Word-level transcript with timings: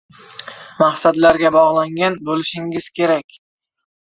maqsadlarga 0.83 1.51
bogʻlangan 1.57 2.17
boʻlishingiz 2.31 2.89
kerak. 2.99 3.41